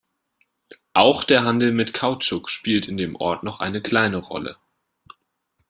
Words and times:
Auch 0.95 1.23
der 1.23 1.43
Handel 1.43 1.71
mit 1.71 1.93
Kautschuk 1.93 2.49
spielt 2.49 2.87
in 2.87 2.97
dem 2.97 3.15
Ort 3.15 3.43
noch 3.43 3.59
eine 3.59 3.83
kleine 3.83 4.17
Rolle. 4.17 4.57